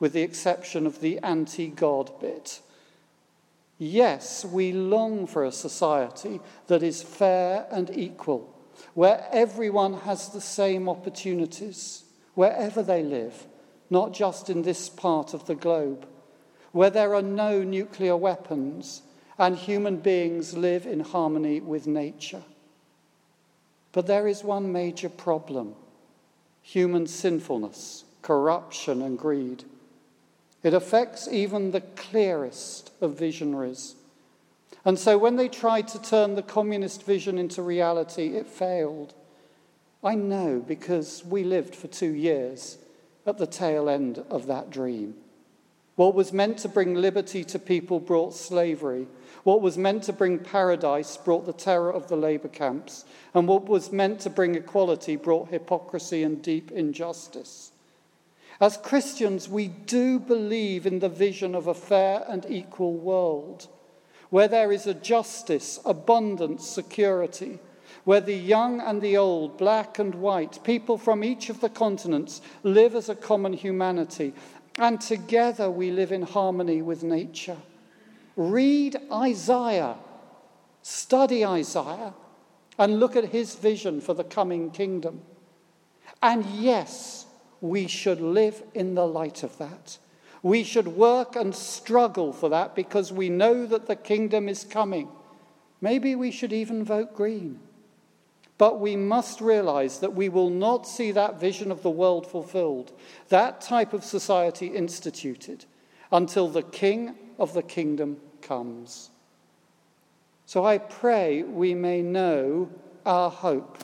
with 0.00 0.12
the 0.12 0.22
exception 0.22 0.86
of 0.86 1.00
the 1.00 1.18
anti 1.20 1.68
God 1.68 2.10
bit. 2.20 2.60
Yes, 3.78 4.44
we 4.44 4.72
long 4.72 5.28
for 5.28 5.44
a 5.44 5.52
society 5.52 6.40
that 6.66 6.82
is 6.82 7.00
fair 7.00 7.68
and 7.70 7.88
equal, 7.96 8.52
where 8.94 9.24
everyone 9.30 9.94
has 10.00 10.30
the 10.30 10.40
same 10.40 10.88
opportunities, 10.88 12.02
wherever 12.34 12.82
they 12.82 13.04
live, 13.04 13.46
not 13.88 14.12
just 14.12 14.50
in 14.50 14.62
this 14.62 14.88
part 14.88 15.32
of 15.32 15.46
the 15.46 15.54
globe, 15.54 16.08
where 16.72 16.90
there 16.90 17.14
are 17.14 17.22
no 17.22 17.62
nuclear 17.62 18.16
weapons 18.16 19.02
and 19.38 19.56
human 19.56 19.96
beings 19.98 20.56
live 20.56 20.86
in 20.86 21.00
harmony 21.00 21.60
with 21.60 21.86
nature. 21.86 22.42
But 23.92 24.06
there 24.06 24.26
is 24.26 24.42
one 24.44 24.72
major 24.72 25.08
problem 25.08 25.74
human 26.62 27.06
sinfulness, 27.06 28.04
corruption, 28.20 29.00
and 29.00 29.18
greed. 29.18 29.64
It 30.62 30.74
affects 30.74 31.26
even 31.30 31.70
the 31.70 31.80
clearest 31.80 32.90
of 33.00 33.18
visionaries. 33.18 33.94
And 34.84 34.98
so 34.98 35.16
when 35.16 35.36
they 35.36 35.48
tried 35.48 35.88
to 35.88 36.02
turn 36.02 36.34
the 36.34 36.42
communist 36.42 37.04
vision 37.04 37.38
into 37.38 37.62
reality, 37.62 38.36
it 38.36 38.46
failed. 38.46 39.14
I 40.04 40.14
know 40.14 40.60
because 40.60 41.24
we 41.24 41.42
lived 41.42 41.74
for 41.74 41.86
two 41.86 42.12
years 42.12 42.78
at 43.24 43.38
the 43.38 43.46
tail 43.46 43.88
end 43.88 44.22
of 44.30 44.46
that 44.46 44.70
dream. 44.70 45.14
What 45.98 46.14
was 46.14 46.32
meant 46.32 46.58
to 46.58 46.68
bring 46.68 46.94
liberty 46.94 47.42
to 47.42 47.58
people 47.58 47.98
brought 47.98 48.32
slavery. 48.32 49.08
What 49.42 49.60
was 49.60 49.76
meant 49.76 50.04
to 50.04 50.12
bring 50.12 50.38
paradise 50.38 51.16
brought 51.16 51.44
the 51.44 51.52
terror 51.52 51.92
of 51.92 52.06
the 52.06 52.14
labor 52.14 52.46
camps. 52.46 53.04
And 53.34 53.48
what 53.48 53.66
was 53.66 53.90
meant 53.90 54.20
to 54.20 54.30
bring 54.30 54.54
equality 54.54 55.16
brought 55.16 55.48
hypocrisy 55.48 56.22
and 56.22 56.40
deep 56.40 56.70
injustice. 56.70 57.72
As 58.60 58.76
Christians, 58.76 59.48
we 59.48 59.66
do 59.66 60.20
believe 60.20 60.86
in 60.86 61.00
the 61.00 61.08
vision 61.08 61.56
of 61.56 61.66
a 61.66 61.74
fair 61.74 62.24
and 62.28 62.46
equal 62.48 62.94
world 62.94 63.66
where 64.30 64.46
there 64.46 64.70
is 64.70 64.86
a 64.86 64.94
justice, 64.94 65.80
abundance, 65.84 66.64
security, 66.64 67.58
where 68.04 68.20
the 68.20 68.36
young 68.36 68.80
and 68.80 69.02
the 69.02 69.16
old, 69.16 69.58
black 69.58 69.98
and 69.98 70.14
white, 70.14 70.62
people 70.62 70.96
from 70.96 71.24
each 71.24 71.50
of 71.50 71.60
the 71.60 71.68
continents 71.68 72.40
live 72.62 72.94
as 72.94 73.08
a 73.08 73.14
common 73.14 73.52
humanity, 73.52 74.32
and 74.78 75.00
together 75.00 75.70
we 75.70 75.90
live 75.90 76.12
in 76.12 76.22
harmony 76.22 76.82
with 76.82 77.02
nature. 77.02 77.56
Read 78.36 78.96
Isaiah, 79.12 79.96
study 80.82 81.44
Isaiah, 81.44 82.14
and 82.78 83.00
look 83.00 83.16
at 83.16 83.26
his 83.26 83.56
vision 83.56 84.00
for 84.00 84.14
the 84.14 84.24
coming 84.24 84.70
kingdom. 84.70 85.22
And 86.22 86.44
yes, 86.46 87.26
we 87.60 87.88
should 87.88 88.20
live 88.20 88.62
in 88.74 88.94
the 88.94 89.06
light 89.06 89.42
of 89.42 89.58
that. 89.58 89.98
We 90.42 90.62
should 90.62 90.86
work 90.86 91.34
and 91.34 91.54
struggle 91.54 92.32
for 92.32 92.48
that 92.50 92.76
because 92.76 93.12
we 93.12 93.28
know 93.28 93.66
that 93.66 93.86
the 93.86 93.96
kingdom 93.96 94.48
is 94.48 94.62
coming. 94.62 95.08
Maybe 95.80 96.14
we 96.14 96.30
should 96.30 96.52
even 96.52 96.84
vote 96.84 97.14
green. 97.14 97.60
But 98.58 98.80
we 98.80 98.96
must 98.96 99.40
realize 99.40 100.00
that 100.00 100.14
we 100.14 100.28
will 100.28 100.50
not 100.50 100.86
see 100.86 101.12
that 101.12 101.40
vision 101.40 101.70
of 101.70 101.82
the 101.82 101.90
world 101.90 102.26
fulfilled, 102.26 102.90
that 103.28 103.60
type 103.60 103.92
of 103.92 104.04
society 104.04 104.66
instituted, 104.66 105.64
until 106.10 106.48
the 106.48 106.62
King 106.62 107.14
of 107.38 107.54
the 107.54 107.62
kingdom 107.62 108.16
comes. 108.42 109.10
So 110.44 110.64
I 110.64 110.78
pray 110.78 111.44
we 111.44 111.74
may 111.74 112.02
know 112.02 112.68
our 113.06 113.30
hope, 113.30 113.78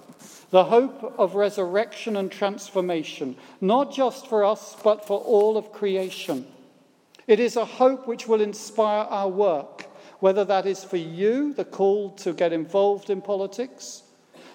the 0.51 0.65
hope 0.65 1.15
of 1.19 1.37
resurrection 1.37 2.17
and 2.17 2.33
transformation, 2.33 3.37
not 3.61 3.93
just 3.93 4.27
for 4.27 4.45
us, 4.45 4.77
but 4.83 5.07
for 5.07 5.21
all 5.21 5.57
of 5.57 5.73
creation. 5.73 6.47
It 7.29 7.39
is 7.39 7.57
a 7.57 7.65
hope 7.65 8.09
which 8.09 8.27
will 8.27 8.41
inspire 8.41 9.05
our 9.05 9.29
work, 9.29 9.87
whether 10.19 10.45
that 10.47 10.67
is 10.67 10.83
for 10.83 10.97
you, 10.97 11.55
the 11.55 11.65
call 11.65 12.11
to 12.17 12.33
get 12.33 12.53
involved 12.53 13.09
in 13.09 13.23
politics 13.23 14.04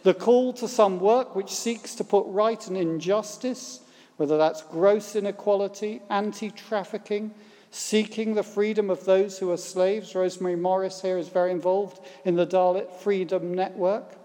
the 0.03 0.13
call 0.13 0.53
to 0.53 0.67
some 0.67 0.99
work 0.99 1.35
which 1.35 1.49
seeks 1.49 1.95
to 1.95 2.03
put 2.03 2.25
right 2.27 2.65
an 2.67 2.75
injustice, 2.75 3.81
whether 4.17 4.37
that's 4.37 4.61
gross 4.63 5.15
inequality, 5.15 6.01
anti 6.09 6.51
trafficking, 6.51 7.33
seeking 7.71 8.33
the 8.33 8.43
freedom 8.43 8.89
of 8.89 9.05
those 9.05 9.39
who 9.39 9.51
are 9.51 9.57
slaves. 9.57 10.15
Rosemary 10.15 10.55
Morris 10.55 11.01
here 11.01 11.17
is 11.17 11.29
very 11.29 11.51
involved 11.51 11.99
in 12.25 12.35
the 12.35 12.47
Dalit 12.47 12.91
Freedom 12.91 13.53
Network. 13.53 14.15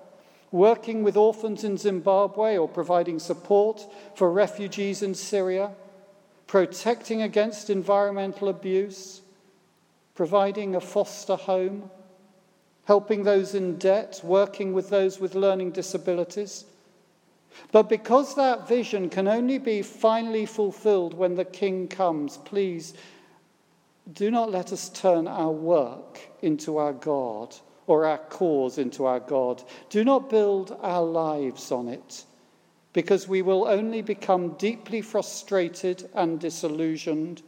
Working 0.50 1.02
with 1.02 1.16
orphans 1.16 1.64
in 1.64 1.76
Zimbabwe 1.76 2.57
or 2.57 2.69
providing 2.69 3.19
support 3.19 3.85
for 4.14 4.31
refugees 4.31 5.02
in 5.02 5.14
Syria, 5.14 5.73
protecting 6.47 7.23
against 7.23 7.71
environmental 7.71 8.49
abuse, 8.49 9.23
providing 10.14 10.76
a 10.76 10.81
foster 10.81 11.35
home, 11.35 11.90
helping 12.86 13.22
those 13.24 13.54
in 13.54 13.76
debt, 13.76 14.20
working 14.22 14.72
with 14.72 14.90
those 14.90 15.18
with 15.18 15.34
learning 15.34 15.70
disabilities. 15.70 16.64
But 17.72 17.88
because 17.88 18.34
that 18.34 18.68
vision 18.68 19.08
can 19.08 19.28
only 19.28 19.58
be 19.58 19.82
finally 19.82 20.44
fulfilled 20.44 21.14
when 21.14 21.34
the 21.34 21.44
King 21.44 21.88
comes, 21.88 22.36
please 22.38 22.94
do 24.12 24.30
not 24.30 24.50
let 24.50 24.72
us 24.72 24.88
turn 24.90 25.26
our 25.26 25.52
work 25.52 26.20
into 26.42 26.76
our 26.76 26.92
God 26.92 27.54
or 27.86 28.06
our 28.06 28.18
cause 28.18 28.78
into 28.78 29.04
our 29.06 29.20
God. 29.20 29.62
Do 29.88 30.04
not 30.04 30.30
build 30.30 30.76
our 30.82 31.02
lives 31.02 31.70
on 31.70 31.88
it, 31.88 32.24
because 32.92 33.28
we 33.28 33.42
will 33.42 33.66
only 33.66 34.02
become 34.02 34.54
deeply 34.54 35.00
frustrated 35.00 36.08
and 36.14 36.40
disillusioned, 36.40 37.42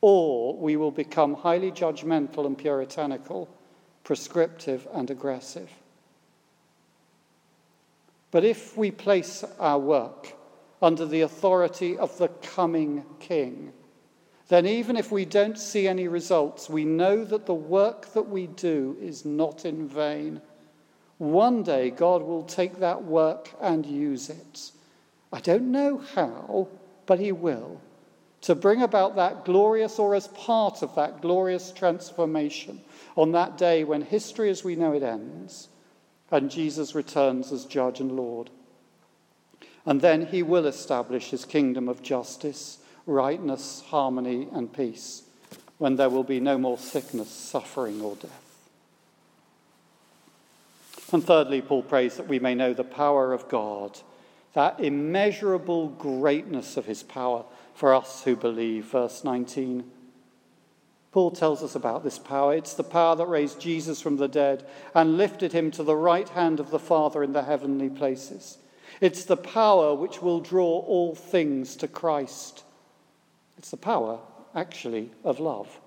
or 0.00 0.56
we 0.56 0.76
will 0.76 0.90
become 0.90 1.34
highly 1.34 1.72
judgmental 1.72 2.46
and 2.46 2.58
puritanical 2.58 3.48
prescriptive, 4.04 4.86
and 4.92 5.10
aggressive. 5.10 5.70
But 8.30 8.44
if 8.44 8.76
we 8.76 8.90
place 8.90 9.44
our 9.58 9.78
work 9.78 10.34
under 10.82 11.06
the 11.06 11.22
authority 11.22 11.96
of 11.96 12.16
the 12.18 12.28
coming 12.28 13.04
King, 13.18 13.72
then 14.48 14.66
even 14.66 14.96
if 14.96 15.10
we 15.10 15.24
don't 15.24 15.58
see 15.58 15.88
any 15.88 16.06
results, 16.06 16.68
we 16.68 16.84
know 16.84 17.24
that 17.24 17.46
the 17.46 17.54
work 17.54 18.12
that 18.12 18.28
we 18.28 18.46
do 18.46 18.96
is 19.00 19.24
not 19.24 19.64
in 19.64 19.88
vain. 19.88 20.42
One 21.18 21.62
day 21.62 21.90
God 21.90 22.22
will 22.22 22.42
take 22.44 22.80
that 22.80 23.04
work 23.04 23.50
and 23.60 23.86
use 23.86 24.28
it. 24.28 24.70
I 25.32 25.40
don't 25.40 25.72
know 25.72 25.98
how, 25.98 26.68
but 27.06 27.18
He 27.18 27.32
will, 27.32 27.80
to 28.44 28.54
bring 28.54 28.82
about 28.82 29.16
that 29.16 29.46
glorious 29.46 29.98
or 29.98 30.14
as 30.14 30.28
part 30.28 30.82
of 30.82 30.94
that 30.96 31.22
glorious 31.22 31.72
transformation 31.72 32.78
on 33.16 33.32
that 33.32 33.56
day 33.56 33.84
when 33.84 34.02
history 34.02 34.50
as 34.50 34.62
we 34.62 34.76
know 34.76 34.92
it 34.92 35.02
ends 35.02 35.68
and 36.30 36.50
Jesus 36.50 36.94
returns 36.94 37.52
as 37.52 37.64
judge 37.64 38.00
and 38.00 38.12
Lord. 38.12 38.50
And 39.86 40.00
then 40.00 40.26
he 40.26 40.42
will 40.42 40.66
establish 40.66 41.30
his 41.30 41.44
kingdom 41.44 41.88
of 41.88 42.02
justice, 42.02 42.78
rightness, 43.06 43.82
harmony, 43.86 44.48
and 44.52 44.72
peace 44.72 45.22
when 45.78 45.96
there 45.96 46.10
will 46.10 46.24
be 46.24 46.40
no 46.40 46.58
more 46.58 46.76
sickness, 46.76 47.30
suffering, 47.30 48.00
or 48.02 48.16
death. 48.16 48.42
And 51.12 51.24
thirdly, 51.24 51.62
Paul 51.62 51.82
prays 51.82 52.16
that 52.16 52.28
we 52.28 52.38
may 52.38 52.54
know 52.54 52.74
the 52.74 52.84
power 52.84 53.32
of 53.32 53.48
God, 53.48 53.98
that 54.52 54.80
immeasurable 54.80 55.88
greatness 55.88 56.76
of 56.76 56.86
his 56.86 57.02
power 57.02 57.44
for 57.74 57.94
us 57.94 58.22
who 58.24 58.36
believe. 58.36 58.86
Verse 58.86 59.24
19. 59.24 59.84
Paul 61.12 61.30
tells 61.30 61.62
us 61.62 61.76
about 61.76 62.02
this 62.02 62.18
power. 62.18 62.54
It's 62.54 62.74
the 62.74 62.82
power 62.82 63.14
that 63.14 63.26
raised 63.26 63.60
Jesus 63.60 64.00
from 64.00 64.16
the 64.16 64.26
dead 64.26 64.66
and 64.94 65.16
lifted 65.16 65.52
him 65.52 65.70
to 65.72 65.84
the 65.84 65.94
right 65.94 66.28
hand 66.28 66.58
of 66.58 66.70
the 66.70 66.78
Father 66.78 67.22
in 67.22 67.32
the 67.32 67.44
heavenly 67.44 67.88
places. 67.88 68.58
It's 69.00 69.24
the 69.24 69.36
power 69.36 69.94
which 69.94 70.22
will 70.22 70.40
draw 70.40 70.80
all 70.80 71.14
things 71.14 71.76
to 71.76 71.88
Christ. 71.88 72.64
It's 73.58 73.70
the 73.70 73.76
power, 73.76 74.18
actually, 74.54 75.10
of 75.22 75.38
love. 75.38 75.80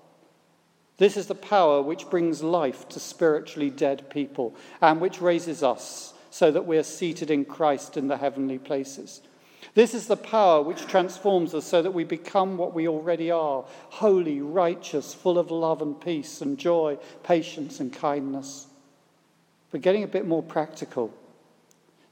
This 0.97 1.17
is 1.17 1.27
the 1.27 1.35
power 1.35 1.81
which 1.81 2.09
brings 2.09 2.41
life 2.41 2.87
to 2.89 2.99
spiritually 2.99 3.69
dead 3.69 4.09
people 4.09 4.55
and 4.81 4.99
which 4.99 5.21
raises 5.21 5.61
us 5.61 6.13
so 6.31 6.51
that 6.51 6.65
we 6.65 6.77
are 6.77 6.83
seated 6.83 7.29
in 7.29 7.45
Christ 7.45 7.97
in 7.97 8.07
the 8.07 8.17
heavenly 8.17 8.57
places. 8.57 9.21
This 9.73 9.93
is 9.93 10.07
the 10.07 10.17
power 10.17 10.61
which 10.61 10.87
transforms 10.87 11.53
us 11.53 11.65
so 11.65 11.81
that 11.81 11.93
we 11.93 12.03
become 12.03 12.57
what 12.57 12.73
we 12.73 12.87
already 12.87 13.29
are 13.31 13.65
holy, 13.89 14.41
righteous, 14.41 15.13
full 15.13 15.37
of 15.37 15.51
love 15.51 15.81
and 15.81 15.99
peace 15.99 16.41
and 16.41 16.57
joy, 16.57 16.97
patience 17.23 17.79
and 17.79 17.93
kindness. 17.93 18.67
But 19.71 19.81
getting 19.81 20.03
a 20.03 20.07
bit 20.07 20.25
more 20.25 20.43
practical, 20.43 21.13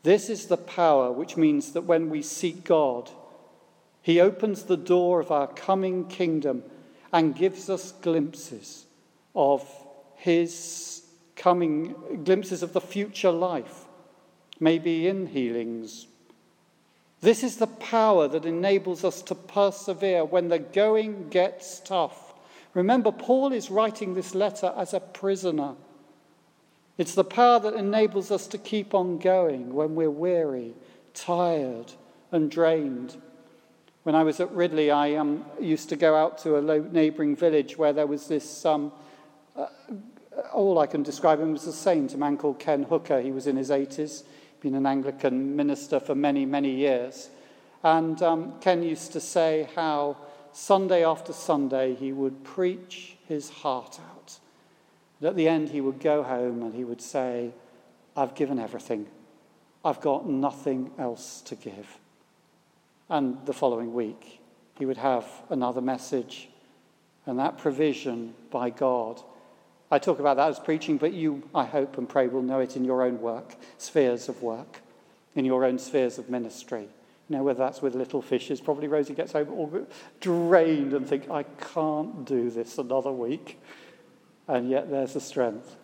this 0.04 0.30
is 0.30 0.46
the 0.46 0.58
power 0.58 1.12
which 1.12 1.38
means 1.38 1.72
that 1.72 1.86
when 1.86 2.10
we 2.10 2.22
seek 2.22 2.64
God, 2.64 3.10
He 4.02 4.20
opens 4.20 4.64
the 4.64 4.78
door 4.78 5.20
of 5.20 5.32
our 5.32 5.48
coming 5.48 6.08
kingdom 6.08 6.64
and 7.12 7.36
gives 7.36 7.70
us 7.70 7.92
glimpses 7.92 8.86
of 9.34 9.68
His 10.16 11.04
coming, 11.36 11.96
glimpses 12.24 12.62
of 12.62 12.74
the 12.74 12.82
future 12.82 13.32
life, 13.32 13.86
maybe 14.60 15.08
in 15.08 15.28
healings, 15.28 16.08
this 17.26 17.44
is 17.44 17.58
the 17.58 17.68
power 17.68 18.28
that 18.28 18.46
enables 18.46 19.04
us 19.04 19.22
to 19.24 19.36
persevere 19.36 20.24
when 20.24 20.50
the 20.50 20.60
going 20.60 21.30
gets 21.30 21.80
tough. 21.80 22.34
Remember, 22.74 23.12
Paul 23.12 23.52
is 23.52 23.72
writing 23.72 24.14
this 24.14 24.36
letter 24.36 24.72
as 24.78 24.94
a 24.94 25.00
prisoner. 25.00 25.74
It's 26.98 27.16
the 27.16 27.24
power 27.24 27.60
that 27.60 27.74
enables 27.74 28.30
us 28.32 28.48
to 28.48 28.58
keep 28.58 28.94
on 28.94 29.18
going 29.18 29.74
when 29.74 29.96
we're 29.96 30.10
weary, 30.10 30.74
tired, 31.14 31.94
and 32.32 32.52
drained. 32.52 33.18
When 34.04 34.14
I 34.14 34.24
was 34.24 34.40
at 34.40 34.52
Ridley, 34.52 34.92
I 34.92 35.16
um, 35.16 35.46
used 35.60 35.90
to 35.90 35.96
go 35.96 36.16
out 36.16 36.38
to 36.40 36.58
a 36.58 36.80
neighbouring 36.80 37.36
village 37.36 37.76
where 37.76 37.92
there 37.92 38.06
was 38.06 38.28
this 38.28 38.66
um, 38.66 38.92
uh, 39.56 39.66
all 40.54 40.80
I 40.80 40.86
can 40.86 41.04
describe 41.04 41.40
him 41.40 41.56
as 41.56 41.66
a 41.66 41.74
saint, 41.74 42.14
a 42.14 42.18
man 42.18 42.38
called 42.38 42.60
Ken 42.60 42.84
Hooker. 42.84 43.22
He 43.22 43.32
was 43.32 43.48
in 43.48 43.56
his 43.56 43.70
80s, 43.70 44.24
been 44.66 44.74
an 44.74 44.88
Anglican 44.88 45.56
minister 45.56 46.00
for 46.00 46.16
many, 46.16 46.44
many 46.44 46.72
years. 46.72 47.30
And 47.84 48.20
um, 48.24 48.60
Ken 48.62 48.82
used 48.82 49.12
to 49.12 49.20
say 49.20 49.70
how 49.76 50.18
Sunday 50.54 51.06
after 51.06 51.34
Sunday 51.34 51.94
he 51.94 52.12
would 52.12 52.44
preach 52.44 53.16
his 53.28 53.48
heart 53.48 54.00
out. 54.00 54.40
And 55.20 55.30
at 55.30 55.36
the 55.36 55.48
end, 55.48 55.70
he 55.70 55.82
would 55.82 56.00
go 56.00 56.24
home 56.24 56.64
and 56.64 56.74
he 56.74 56.84
would 56.84 57.00
say, 57.00 57.52
I've 58.18 58.34
given 58.34 58.58
everything. 58.58 59.06
I've 59.84 60.02
got 60.02 60.28
nothing 60.28 60.90
else 60.98 61.42
to 61.42 61.56
give. 61.56 62.00
And 63.08 63.38
the 63.46 63.54
following 63.54 63.94
week, 63.94 64.40
he 64.80 64.88
would 64.88 64.98
have 64.98 65.28
another 65.52 65.82
message 65.82 66.50
and 67.28 67.38
that 67.38 67.60
provision 67.60 68.34
by 68.50 68.72
God. 68.72 69.22
I 69.92 70.00
talk 70.00 70.20
about 70.20 70.38
that 70.38 70.50
as 70.50 70.60
preaching, 70.60 70.98
but 70.98 71.14
you, 71.14 71.48
I 71.54 71.66
hope 71.66 71.98
and 71.98 72.10
pray, 72.10 72.28
will 72.28 72.42
know 72.42 72.60
it 72.60 72.76
in 72.76 72.84
your 72.84 73.04
own 73.04 73.22
work, 73.22 73.56
spheres 73.78 74.30
of 74.30 74.42
work, 74.42 74.82
in 75.36 75.46
your 75.46 75.64
own 75.64 75.78
spheres 75.78 76.18
of 76.18 76.30
ministry. 76.30 76.88
You 77.30 77.38
know, 77.38 77.44
whether 77.44 77.60
that's 77.60 77.82
with 77.82 77.96
little 77.96 78.22
fishes, 78.22 78.62
probably 78.62 78.88
Rosie 78.88 79.14
gets 79.14 79.34
home 79.34 79.50
all 79.50 79.88
drained 80.22 80.94
and 80.94 81.08
think, 81.08 81.30
I 81.30 81.44
can't 81.44 82.26
do 82.26 82.50
this 82.50 82.78
another 82.78 83.12
week. 83.12 83.60
And 84.48 84.70
yet 84.70 84.90
there's 84.90 85.14
the 85.14 85.22
strength 85.22 85.76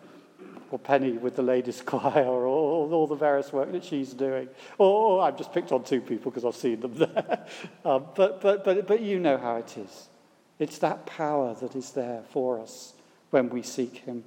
or 0.70 0.78
Penny 0.78 1.12
with 1.12 1.36
the 1.36 1.42
ladies' 1.42 1.82
choir, 1.86 2.24
or 2.24 2.46
all 2.46 3.06
the 3.06 3.14
various 3.14 3.52
work 3.52 3.70
that 3.72 3.84
she's 3.84 4.14
doing. 4.14 4.48
Or, 4.78 5.18
or 5.18 5.22
I've 5.22 5.36
just 5.36 5.52
picked 5.52 5.70
on 5.70 5.84
two 5.84 6.00
people 6.00 6.30
because 6.30 6.44
I've 6.44 6.56
seen 6.56 6.80
them 6.80 6.94
there. 6.96 7.46
um, 7.84 8.06
but, 8.14 8.40
but, 8.40 8.64
but, 8.64 8.86
but 8.86 9.00
you 9.00 9.18
know 9.18 9.36
how 9.36 9.56
it 9.56 9.76
is. 9.76 10.08
It's 10.58 10.78
that 10.78 11.06
power 11.06 11.54
that 11.54 11.76
is 11.76 11.90
there 11.90 12.22
for 12.30 12.60
us 12.60 12.94
when 13.32 13.48
we 13.48 13.62
seek 13.62 13.96
Him. 13.98 14.24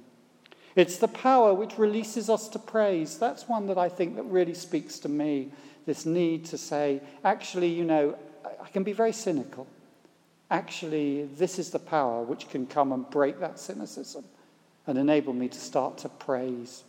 It's 0.74 0.98
the 0.98 1.08
power 1.08 1.54
which 1.54 1.78
releases 1.78 2.28
us 2.28 2.48
to 2.50 2.58
praise. 2.58 3.18
That's 3.18 3.48
one 3.48 3.66
that 3.68 3.78
I 3.78 3.88
think 3.88 4.16
that 4.16 4.24
really 4.24 4.52
speaks 4.52 4.98
to 5.00 5.08
me. 5.08 5.48
This 5.86 6.04
need 6.04 6.44
to 6.46 6.58
say, 6.58 7.00
actually, 7.24 7.68
you 7.68 7.84
know, 7.84 8.18
I 8.62 8.68
can 8.68 8.82
be 8.82 8.92
very 8.92 9.12
cynical. 9.12 9.66
Actually, 10.50 11.24
this 11.24 11.58
is 11.58 11.70
the 11.70 11.78
power 11.78 12.22
which 12.22 12.50
can 12.50 12.66
come 12.66 12.92
and 12.92 13.08
break 13.08 13.40
that 13.40 13.58
cynicism 13.58 14.24
and 14.86 14.98
enable 14.98 15.32
me 15.32 15.48
to 15.48 15.58
start 15.58 15.98
to 15.98 16.08
praise. 16.08 16.84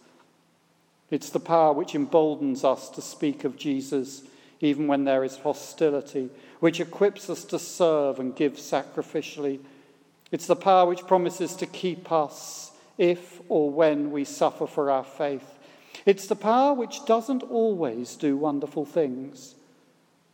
It's 1.10 1.30
the 1.30 1.40
power 1.40 1.72
which 1.72 1.96
emboldens 1.96 2.64
us 2.64 2.90
to 2.90 3.02
speak 3.02 3.44
of 3.44 3.58
Jesus 3.58 4.24
even 4.60 4.88
when 4.88 5.04
there 5.04 5.24
is 5.24 5.38
hostility, 5.38 6.30
which 6.60 6.80
equips 6.80 7.30
us 7.30 7.44
to 7.46 7.60
serve 7.60 8.20
and 8.20 8.36
give 8.36 8.54
sacrificially. 8.54 9.60
It's 10.32 10.48
the 10.48 10.56
power 10.56 10.88
which 10.88 11.08
promises 11.08 11.56
to 11.56 11.66
keep 11.66 12.12
us 12.12 12.72
if 12.98 13.42
or 13.50 13.70
when 13.70 14.12
we 14.12 14.24
suffer 14.24 14.68
for 14.68 14.92
our 14.92 15.04
faith. 15.04 15.58
It's 16.06 16.28
the 16.28 16.36
power 16.36 16.74
which 16.74 17.06
doesn't 17.06 17.44
always 17.44 18.16
do 18.16 18.38
wonderful 18.38 18.86
things, 18.86 19.56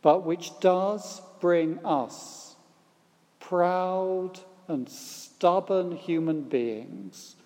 but 0.02 0.24
which 0.24 0.58
does 0.60 1.20
bring 1.40 1.84
us, 1.84 2.54
proud 3.40 4.40
and 4.68 4.88
stubborn 4.88 5.92
human 5.92 6.42
beings, 6.42 7.36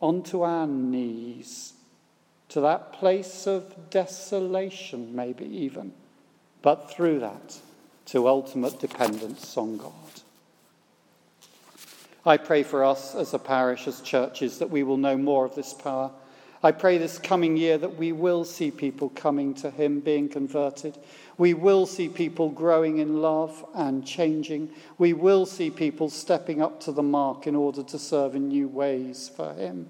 onto 0.00 0.42
our 0.42 0.66
knees, 0.66 1.74
to 2.48 2.60
that 2.60 2.92
place 2.92 3.46
of 3.46 3.90
desolation, 3.90 5.14
maybe 5.14 5.46
even, 5.46 5.92
but 6.60 6.90
through 6.90 7.20
that 7.20 7.58
to 8.06 8.28
ultimate 8.28 8.78
dependence 8.80 9.56
on 9.56 9.76
God. 9.76 10.21
I 12.24 12.36
pray 12.36 12.62
for 12.62 12.84
us 12.84 13.14
as 13.14 13.34
a 13.34 13.38
parish, 13.38 13.88
as 13.88 14.00
churches, 14.00 14.58
that 14.58 14.70
we 14.70 14.82
will 14.82 14.96
know 14.96 15.16
more 15.16 15.44
of 15.44 15.54
this 15.54 15.74
power. 15.74 16.10
I 16.62 16.70
pray 16.70 16.96
this 16.96 17.18
coming 17.18 17.56
year 17.56 17.76
that 17.78 17.96
we 17.96 18.12
will 18.12 18.44
see 18.44 18.70
people 18.70 19.08
coming 19.08 19.54
to 19.54 19.70
Him, 19.70 19.98
being 19.98 20.28
converted. 20.28 20.96
We 21.36 21.54
will 21.54 21.86
see 21.86 22.08
people 22.08 22.50
growing 22.50 22.98
in 22.98 23.20
love 23.20 23.64
and 23.74 24.06
changing. 24.06 24.70
We 24.98 25.12
will 25.12 25.44
see 25.44 25.70
people 25.70 26.08
stepping 26.08 26.62
up 26.62 26.78
to 26.82 26.92
the 26.92 27.02
mark 27.02 27.48
in 27.48 27.56
order 27.56 27.82
to 27.82 27.98
serve 27.98 28.36
in 28.36 28.48
new 28.48 28.68
ways 28.68 29.28
for 29.34 29.52
Him. 29.54 29.88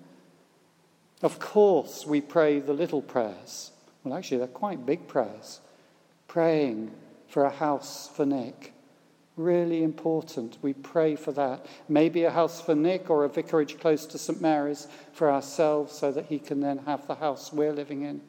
Of 1.21 1.39
course, 1.39 2.07
we 2.07 2.23
pray 2.23 2.61
the 2.61 2.73
little 2.73 3.03
prayers. 3.03 3.73
Well, 4.03 4.15
actually, 4.15 4.39
they're 4.39 4.47
quite 4.47 4.87
big 4.87 5.07
prayers. 5.07 5.61
Praying 6.27 6.93
for 7.29 7.45
a 7.45 7.51
house 7.51 8.09
for 8.09 8.25
Nick. 8.25 8.73
Really 9.37 9.83
important. 9.83 10.59
We 10.61 10.75
pray 10.75 11.17
for 11.17 11.33
that. 11.33 11.65
Maybe 11.89 12.25
a 12.25 12.31
house 12.31 12.61
for 12.61 12.75
Nick 12.75 13.09
or 13.09 13.25
a 13.25 13.29
vicarage 13.29 13.81
close 13.81 14.05
to 14.07 14.19
St. 14.19 14.43
Mary's 14.43 14.89
for 15.15 15.31
ourselves 15.31 15.95
so 15.95 16.13
that 16.13 16.27
he 16.27 16.39
can 16.39 16.61
then 16.61 16.79
have 16.79 17.07
the 17.07 17.15
house 17.15 17.53
we're 17.53 17.73
living 17.73 18.03
in. 18.03 18.21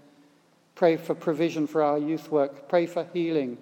Pray 0.75 0.95
for 0.95 1.13
provision 1.13 1.67
for 1.67 1.83
our 1.83 1.97
youth 1.97 2.31
work. 2.31 2.69
Pray 2.69 2.85
for 2.85 3.05
healing 3.13 3.57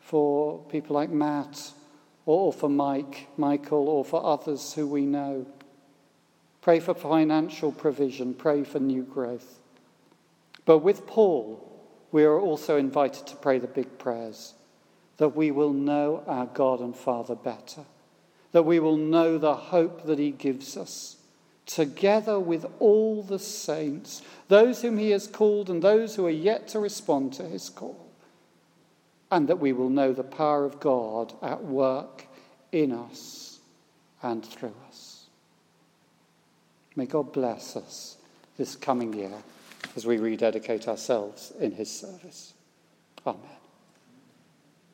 for 0.00 0.58
people 0.64 0.94
like 0.94 1.10
Matt 1.10 1.72
or 2.26 2.52
for 2.52 2.68
Mike, 2.68 3.28
Michael, 3.38 3.88
or 3.88 4.04
for 4.04 4.24
others 4.24 4.74
who 4.74 4.86
we 4.86 5.06
know. 5.06 5.46
Pray 6.60 6.80
for 6.80 6.94
financial 6.94 7.72
provision. 7.72 8.34
Pray 8.34 8.62
for 8.62 8.78
new 8.78 9.02
growth. 9.02 9.58
But 10.66 10.78
with 10.78 11.06
Paul, 11.06 11.60
we 12.12 12.24
are 12.24 12.38
also 12.38 12.76
invited 12.76 13.26
to 13.26 13.36
pray 13.36 13.58
the 13.58 13.66
big 13.66 13.98
prayers 13.98 14.54
that 15.16 15.36
we 15.36 15.50
will 15.50 15.72
know 15.72 16.22
our 16.26 16.46
God 16.46 16.80
and 16.80 16.96
Father 16.96 17.34
better, 17.34 17.84
that 18.52 18.64
we 18.64 18.80
will 18.80 18.96
know 18.96 19.38
the 19.38 19.54
hope 19.54 20.04
that 20.06 20.18
He 20.18 20.30
gives 20.30 20.76
us, 20.76 21.16
together 21.66 22.38
with 22.38 22.66
all 22.78 23.22
the 23.22 23.38
saints, 23.38 24.22
those 24.48 24.82
whom 24.82 24.98
He 24.98 25.10
has 25.10 25.26
called 25.26 25.70
and 25.70 25.82
those 25.82 26.16
who 26.16 26.26
are 26.26 26.30
yet 26.30 26.68
to 26.68 26.78
respond 26.78 27.32
to 27.34 27.44
His 27.44 27.70
call, 27.70 28.08
and 29.30 29.48
that 29.48 29.60
we 29.60 29.72
will 29.72 29.90
know 29.90 30.12
the 30.12 30.22
power 30.22 30.64
of 30.64 30.80
God 30.80 31.32
at 31.42 31.64
work 31.64 32.26
in 32.72 32.92
us 32.92 33.58
and 34.22 34.44
through 34.44 34.74
us. 34.88 35.26
May 36.96 37.06
God 37.06 37.32
bless 37.32 37.76
us 37.76 38.16
this 38.56 38.76
coming 38.76 39.12
year 39.12 39.32
as 39.96 40.06
we 40.06 40.18
rededicate 40.18 40.88
ourselves 40.88 41.52
in 41.58 41.72
his 41.72 41.90
service. 41.90 42.54
Amen. 43.26 43.53